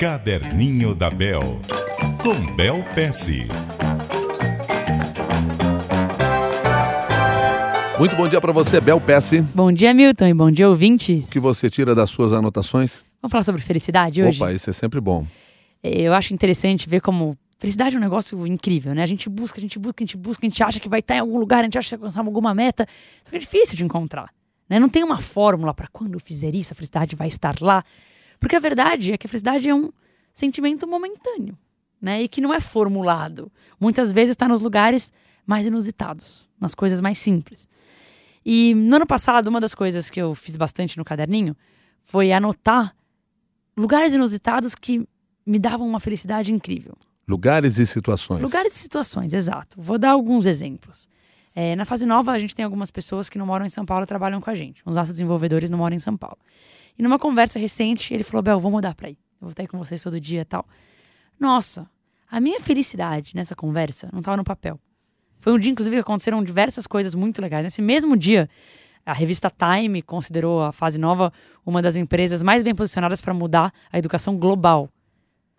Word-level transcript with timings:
Caderninho 0.00 0.94
da 0.94 1.10
Bel, 1.10 1.60
com 2.22 2.56
Bel 2.56 2.82
Pesce. 2.94 3.46
Muito 7.98 8.16
bom 8.16 8.26
dia 8.26 8.40
para 8.40 8.50
você, 8.50 8.80
Bel 8.80 8.98
Pesce. 8.98 9.42
Bom 9.54 9.70
dia, 9.70 9.92
Milton, 9.92 10.28
e 10.28 10.32
bom 10.32 10.50
dia, 10.50 10.70
ouvintes. 10.70 11.28
O 11.28 11.30
que 11.30 11.38
você 11.38 11.68
tira 11.68 11.94
das 11.94 12.08
suas 12.08 12.32
anotações? 12.32 13.04
Vamos 13.20 13.30
falar 13.30 13.44
sobre 13.44 13.60
felicidade 13.60 14.22
hoje? 14.22 14.42
Opa, 14.42 14.54
isso 14.54 14.70
é 14.70 14.72
sempre 14.72 15.02
bom. 15.02 15.26
Eu 15.82 16.14
acho 16.14 16.32
interessante 16.32 16.88
ver 16.88 17.02
como 17.02 17.36
felicidade 17.58 17.94
é 17.94 17.98
um 17.98 18.02
negócio 18.02 18.46
incrível, 18.46 18.94
né? 18.94 19.02
A 19.02 19.06
gente 19.06 19.28
busca, 19.28 19.58
a 19.58 19.60
gente 19.60 19.78
busca, 19.78 20.02
a 20.02 20.06
gente 20.06 20.16
busca, 20.16 20.46
a 20.46 20.48
gente 20.48 20.62
acha 20.62 20.80
que 20.80 20.88
vai 20.88 21.00
estar 21.00 21.16
em 21.16 21.20
algum 21.20 21.38
lugar, 21.38 21.60
a 21.60 21.64
gente 21.64 21.76
acha 21.76 21.90
que 21.90 22.00
vai 22.00 22.06
alcançar 22.06 22.26
alguma 22.26 22.54
meta, 22.54 22.86
só 23.22 23.28
que 23.28 23.36
é 23.36 23.38
difícil 23.38 23.76
de 23.76 23.84
encontrar. 23.84 24.30
Né? 24.66 24.78
Não 24.78 24.88
tem 24.88 25.04
uma 25.04 25.20
fórmula 25.20 25.74
para 25.74 25.88
quando 25.92 26.14
eu 26.14 26.20
fizer 26.20 26.54
isso, 26.54 26.72
a 26.72 26.74
felicidade 26.74 27.14
vai 27.14 27.28
estar 27.28 27.60
lá. 27.60 27.84
Porque 28.40 28.56
a 28.56 28.60
verdade 28.60 29.12
é 29.12 29.18
que 29.18 29.26
a 29.26 29.30
felicidade 29.30 29.68
é 29.68 29.74
um 29.74 29.92
sentimento 30.32 30.88
momentâneo, 30.88 31.56
né? 32.00 32.22
E 32.22 32.28
que 32.28 32.40
não 32.40 32.52
é 32.52 32.58
formulado. 32.58 33.52
Muitas 33.78 34.10
vezes 34.10 34.30
está 34.30 34.48
nos 34.48 34.62
lugares 34.62 35.12
mais 35.46 35.66
inusitados, 35.66 36.48
nas 36.58 36.74
coisas 36.74 37.00
mais 37.00 37.18
simples. 37.18 37.68
E 38.44 38.74
no 38.74 38.96
ano 38.96 39.06
passado, 39.06 39.48
uma 39.48 39.60
das 39.60 39.74
coisas 39.74 40.08
que 40.08 40.20
eu 40.20 40.34
fiz 40.34 40.56
bastante 40.56 40.96
no 40.96 41.04
caderninho 41.04 41.54
foi 42.02 42.32
anotar 42.32 42.96
lugares 43.76 44.14
inusitados 44.14 44.74
que 44.74 45.06
me 45.46 45.58
davam 45.58 45.86
uma 45.86 46.00
felicidade 46.00 46.52
incrível. 46.52 46.96
Lugares 47.28 47.78
e 47.78 47.86
situações. 47.86 48.40
Lugares 48.40 48.74
e 48.74 48.78
situações, 48.78 49.34
exato. 49.34 49.80
Vou 49.80 49.98
dar 49.98 50.10
alguns 50.10 50.46
exemplos. 50.46 51.06
É, 51.54 51.74
na 51.74 51.84
fase 51.84 52.06
nova, 52.06 52.32
a 52.32 52.38
gente 52.38 52.54
tem 52.54 52.64
algumas 52.64 52.90
pessoas 52.90 53.28
que 53.28 53.38
não 53.38 53.46
moram 53.46 53.66
em 53.66 53.68
São 53.68 53.84
Paulo 53.84 54.04
e 54.04 54.06
trabalham 54.06 54.40
com 54.40 54.50
a 54.50 54.54
gente. 54.54 54.82
Os 54.84 54.94
nossos 54.94 55.12
desenvolvedores 55.12 55.68
não 55.68 55.78
moram 55.78 55.96
em 55.96 56.00
São 56.00 56.16
Paulo. 56.16 56.38
E 56.98 57.02
numa 57.02 57.18
conversa 57.18 57.58
recente, 57.58 58.14
ele 58.14 58.22
falou: 58.22 58.42
Bel, 58.42 58.60
vou 58.60 58.70
mudar 58.70 58.94
pra 58.94 59.08
aí. 59.08 59.14
Eu 59.14 59.46
vou 59.46 59.50
estar 59.50 59.62
aí 59.62 59.66
com 59.66 59.78
vocês 59.78 60.02
todo 60.02 60.20
dia 60.20 60.42
e 60.42 60.44
tal. 60.44 60.66
Nossa, 61.38 61.88
a 62.30 62.40
minha 62.40 62.60
felicidade 62.60 63.34
nessa 63.34 63.56
conversa 63.56 64.08
não 64.12 64.20
estava 64.20 64.36
no 64.36 64.44
papel. 64.44 64.78
Foi 65.40 65.52
um 65.52 65.58
dia, 65.58 65.72
inclusive, 65.72 65.96
que 65.96 66.00
aconteceram 66.00 66.44
diversas 66.44 66.86
coisas 66.86 67.14
muito 67.14 67.40
legais. 67.40 67.64
Nesse 67.64 67.80
mesmo 67.80 68.16
dia, 68.16 68.48
a 69.04 69.12
revista 69.12 69.50
Time 69.50 70.02
considerou 70.02 70.62
a 70.62 70.72
fase 70.72 71.00
nova 71.00 71.32
uma 71.64 71.80
das 71.80 71.96
empresas 71.96 72.42
mais 72.42 72.62
bem 72.62 72.74
posicionadas 72.74 73.20
para 73.20 73.32
mudar 73.32 73.72
a 73.90 73.98
educação 73.98 74.36
global. 74.36 74.90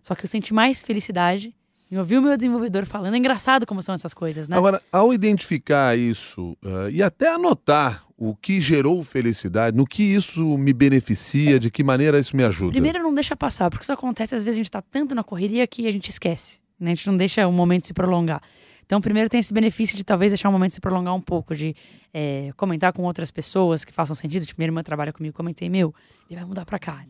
Só 0.00 0.14
que 0.14 0.24
eu 0.24 0.28
senti 0.28 0.54
mais 0.54 0.82
felicidade 0.82 1.54
em 1.92 1.98
ouvir 1.98 2.16
o 2.16 2.22
meu 2.22 2.34
desenvolvedor 2.34 2.86
falando. 2.86 3.12
É 3.12 3.18
engraçado 3.18 3.66
como 3.66 3.82
são 3.82 3.94
essas 3.94 4.14
coisas, 4.14 4.48
né? 4.48 4.56
Agora, 4.56 4.80
ao 4.90 5.12
identificar 5.12 5.96
isso 5.96 6.56
uh, 6.64 6.88
e 6.90 7.02
até 7.02 7.28
anotar 7.28 8.06
o 8.16 8.34
que 8.34 8.62
gerou 8.62 9.04
felicidade, 9.04 9.76
no 9.76 9.86
que 9.86 10.02
isso 10.02 10.56
me 10.56 10.72
beneficia, 10.72 11.60
de 11.60 11.70
que 11.70 11.84
maneira 11.84 12.18
isso 12.18 12.34
me 12.34 12.44
ajuda? 12.44 12.72
Primeiro, 12.72 13.02
não 13.02 13.12
deixa 13.12 13.36
passar, 13.36 13.68
porque 13.68 13.82
isso 13.82 13.92
acontece, 13.92 14.34
às 14.34 14.42
vezes 14.42 14.56
a 14.56 14.60
gente 14.60 14.68
está 14.68 14.80
tanto 14.80 15.14
na 15.14 15.22
correria 15.22 15.66
que 15.66 15.86
a 15.86 15.90
gente 15.90 16.08
esquece. 16.08 16.62
Né? 16.80 16.92
A 16.92 16.94
gente 16.94 17.06
não 17.06 17.16
deixa 17.16 17.46
o 17.46 17.52
momento 17.52 17.86
se 17.86 17.92
prolongar. 17.92 18.40
Então, 18.86 18.98
primeiro 18.98 19.28
tem 19.28 19.40
esse 19.40 19.52
benefício 19.52 19.94
de 19.94 20.02
talvez 20.02 20.32
deixar 20.32 20.48
o 20.48 20.52
momento 20.52 20.72
se 20.72 20.80
prolongar 20.80 21.14
um 21.14 21.20
pouco, 21.20 21.54
de 21.54 21.76
é, 22.12 22.52
comentar 22.56 22.92
com 22.94 23.02
outras 23.02 23.30
pessoas 23.30 23.84
que 23.84 23.92
façam 23.92 24.16
sentido. 24.16 24.46
Tipo, 24.46 24.60
minha 24.60 24.68
irmã 24.68 24.82
trabalha 24.82 25.12
comigo, 25.12 25.36
comentei, 25.36 25.68
meu, 25.68 25.94
ele 26.28 26.40
vai 26.40 26.48
mudar 26.48 26.64
para 26.64 26.78
cá. 26.78 27.04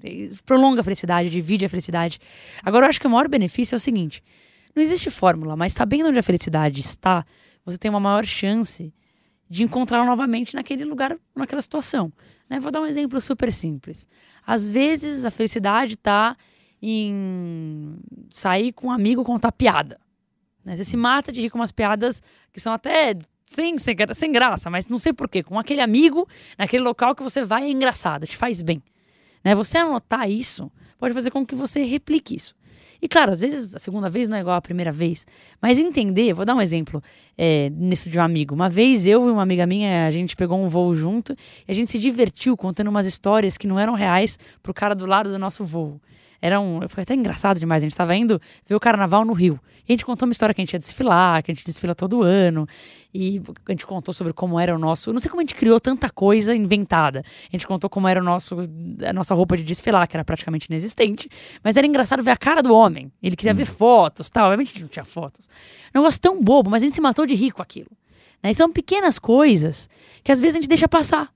Prolonga 0.45 0.81
a 0.81 0.85
felicidade, 0.85 1.31
divide 1.31 1.65
a 1.65 1.69
felicidade. 1.69 2.19
Agora, 2.65 2.87
eu 2.87 2.89
acho 2.89 3.01
que 3.01 3.07
o 3.07 3.11
maior 3.11 3.29
benefício 3.29 3.75
é 3.75 3.79
o 3.79 3.81
seguinte: 3.81 4.23
não 4.75 4.83
existe 4.83 5.11
fórmula, 5.11 5.57
mas 5.57 5.73
sabendo 5.73 6.09
onde 6.09 6.19
a 6.19 6.23
felicidade 6.23 6.81
está, 6.81 7.25
você 7.65 7.79
tem 7.79 7.91
uma 7.91 8.01
maior 8.01 8.25
chance 8.25 8.93
de 9.49 9.63
encontrá-la 9.63 10.07
novamente 10.07 10.55
naquele 10.55 10.85
lugar, 10.85 11.17
naquela 11.37 11.61
situação. 11.61 12.13
Né? 12.49 12.59
Vou 12.59 12.71
dar 12.71 12.81
um 12.81 12.87
exemplo 12.87 13.21
super 13.21 13.53
simples. 13.53 14.09
Às 14.47 14.71
vezes 14.71 15.25
a 15.25 15.31
felicidade 15.31 15.95
está 15.95 16.37
em 16.81 17.97
sair 18.31 18.73
com 18.73 18.89
um 18.89 18.91
amigo 18.91 19.23
contar 19.23 19.53
piada. 19.53 20.01
Né? 20.65 20.77
Você 20.77 20.85
se 20.85 20.97
mata 20.97 21.31
de 21.31 21.41
rir 21.43 21.51
com 21.51 21.59
umas 21.59 21.71
piadas 21.71 22.23
que 22.53 22.61
são 22.61 22.73
até 22.73 23.15
sem, 23.47 23.79
sem, 23.79 23.95
sem 24.15 24.33
graça, 24.33 24.71
mas 24.71 24.89
não 24.89 24.99
sei 24.99 25.13
porquê. 25.13 25.43
Com 25.43 25.59
aquele 25.59 25.81
amigo, 25.81 26.27
naquele 26.59 26.83
local 26.83 27.15
que 27.15 27.23
você 27.23 27.45
vai, 27.45 27.65
é 27.65 27.71
engraçado, 27.71 28.27
te 28.27 28.37
faz 28.37 28.63
bem. 28.63 28.83
Né? 29.45 29.55
Você 29.55 29.79
anotar 29.79 30.31
isso 30.31 30.73
pode 30.99 31.15
fazer 31.15 31.31
com 31.31 31.45
que 31.45 31.55
você 31.55 31.83
replique 31.83 32.35
isso. 32.35 32.55
E 33.03 33.09
claro, 33.09 33.33
às 33.33 33.41
vezes 33.41 33.75
a 33.75 33.81
segunda 33.81 34.09
vez 34.09 34.29
não 34.29 34.37
é 34.37 34.41
igual 34.41 34.55
à 34.55 34.63
primeira 34.63 34.93
vez. 34.93 35.27
Mas 35.61 35.81
entender, 35.81 36.33
vou 36.33 36.45
dar 36.45 36.55
um 36.55 36.61
exemplo 36.61 37.03
é, 37.37 37.69
nisso 37.71 38.09
de 38.09 38.17
um 38.17 38.23
amigo. 38.23 38.55
Uma 38.55 38.71
vez 38.71 39.05
eu 39.09 39.29
e 39.29 39.33
uma 39.33 39.43
amiga 39.43 39.67
minha, 39.67 40.07
a 40.07 40.11
gente 40.13 40.37
pegou 40.37 40.57
um 40.57 40.69
voo 40.69 40.95
junto 40.95 41.33
e 41.67 41.73
a 41.73 41.75
gente 41.75 41.91
se 41.91 41.99
divertiu 41.99 42.57
contando 42.57 42.87
umas 42.87 43.05
histórias 43.05 43.59
que 43.59 43.67
não 43.67 43.77
eram 43.77 43.95
reais 43.95 44.39
pro 44.63 44.73
cara 44.73 44.95
do 44.95 45.05
lado 45.05 45.33
do 45.33 45.39
nosso 45.39 45.65
voo. 45.65 46.01
Era 46.43 46.61
um, 46.61 46.81
foi 46.89 47.05
até 47.05 47.15
engraçado 47.15 47.61
demais. 47.61 47.85
A 47.85 47.87
gente 47.87 47.93
estava 47.93 48.17
indo 48.17 48.41
ver 48.67 48.75
o 48.75 48.81
carnaval 48.81 49.25
no 49.25 49.33
Rio. 49.33 49.61
E 49.89 49.93
a 49.93 49.95
gente 49.95 50.05
contou 50.05 50.27
uma 50.27 50.33
história 50.33 50.53
que 50.53 50.61
a 50.61 50.65
gente 50.65 50.73
ia 50.73 50.79
desfilar, 50.81 51.41
que 51.41 51.53
a 51.53 51.55
gente 51.55 51.65
desfila 51.65 51.95
todo 51.95 52.23
ano. 52.23 52.67
E 53.15 53.41
a 53.69 53.71
gente 53.71 53.87
contou 53.87 54.13
sobre 54.13 54.33
como 54.33 54.59
era 54.59 54.75
o 54.75 54.79
nosso. 54.79 55.13
Não 55.13 55.21
sei 55.21 55.31
como 55.31 55.41
a 55.41 55.45
gente 55.45 55.55
criou 55.55 55.79
tanta 55.79 56.11
coisa 56.11 56.53
inventada. 56.53 57.21
A 57.21 57.57
gente 57.57 57.65
contou 57.65 57.89
como 57.89 58.09
era 58.09 58.21
o 58.21 58.25
nosso, 58.25 58.57
a 59.07 59.13
nossa 59.13 59.35
roupa 59.35 59.57
de 59.57 59.63
desfilar, 59.63 60.09
que 60.09 60.17
era 60.17 60.25
praticamente 60.25 60.67
inexistente. 60.69 61.29
Mas 61.63 61.77
era 61.77 61.87
engraçado 61.87 62.25
ver 62.25 62.33
a 62.33 62.37
cara 62.37 62.61
do 62.61 62.75
homem. 62.75 63.13
Ele 63.23 63.37
queria 63.37 63.55
ver 63.55 63.65
fotos 63.67 64.29
tal. 64.29 64.47
Obviamente 64.47 64.71
a 64.71 64.73
gente 64.73 64.83
não 64.83 64.89
tinha 64.89 65.05
fotos. 65.05 65.49
Um 65.95 66.01
negócio 66.01 66.21
tão 66.21 66.43
bobo, 66.43 66.71
mas 66.71 66.83
a 66.83 66.87
gente 66.87 66.95
se 66.97 67.01
matou 67.01 67.25
de 67.25 67.37
rir 67.37 67.53
com 67.53 67.63
aquilo. 67.63 67.91
Né? 68.43 68.51
E 68.51 68.55
são 68.55 68.73
pequenas 68.73 69.17
coisas 69.17 69.89
que 70.25 70.33
às 70.33 70.41
vezes 70.41 70.57
a 70.57 70.61
gente 70.61 70.69
deixa 70.69 70.89
passar. 70.89 71.33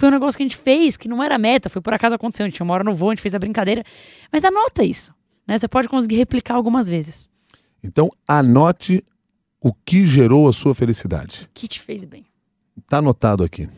Foi 0.00 0.08
um 0.08 0.12
negócio 0.12 0.38
que 0.38 0.42
a 0.42 0.48
gente 0.48 0.56
fez, 0.56 0.96
que 0.96 1.06
não 1.06 1.22
era 1.22 1.36
meta, 1.36 1.68
foi 1.68 1.82
por 1.82 1.92
acaso 1.92 2.14
aconteceu. 2.14 2.46
A 2.46 2.48
gente 2.48 2.62
uma 2.62 2.72
hora 2.72 2.82
no 2.82 2.94
voo, 2.94 3.10
a 3.10 3.12
gente 3.14 3.20
fez 3.20 3.34
a 3.34 3.38
brincadeira. 3.38 3.84
Mas 4.32 4.42
anota 4.46 4.82
isso. 4.82 5.12
Né? 5.46 5.58
Você 5.58 5.68
pode 5.68 5.90
conseguir 5.90 6.16
replicar 6.16 6.54
algumas 6.54 6.88
vezes. 6.88 7.28
Então, 7.84 8.08
anote 8.26 9.04
o 9.60 9.74
que 9.74 10.06
gerou 10.06 10.48
a 10.48 10.54
sua 10.54 10.74
felicidade. 10.74 11.42
O 11.44 11.48
que 11.52 11.68
te 11.68 11.78
fez 11.78 12.06
bem. 12.06 12.24
Está 12.78 12.96
anotado 12.96 13.44
aqui. 13.44 13.68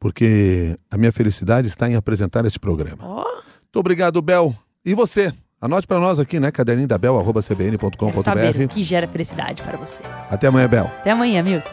Porque 0.00 0.74
a 0.90 0.96
minha 0.96 1.12
felicidade 1.12 1.68
está 1.68 1.86
em 1.86 1.96
apresentar 1.96 2.46
este 2.46 2.58
programa. 2.58 3.04
Ó, 3.04 3.24
Muito 3.24 3.76
obrigado, 3.76 4.22
Bel. 4.22 4.56
E 4.82 4.94
você? 4.94 5.34
Anote 5.60 5.86
para 5.86 6.00
nós 6.00 6.18
aqui, 6.18 6.40
né? 6.40 6.50
Caderninho 6.50 6.88
da 6.88 6.96
Bel, 6.96 7.18
arroba 7.18 7.42
quero 7.42 7.54
saber 7.54 7.76
cbn.com.br. 7.76 8.64
o 8.64 8.68
que 8.68 8.82
gera 8.82 9.06
felicidade 9.06 9.60
para 9.60 9.76
você. 9.76 10.02
Até 10.30 10.46
amanhã, 10.46 10.66
Bel. 10.66 10.86
Até 10.86 11.10
amanhã, 11.10 11.42
Milton. 11.42 11.68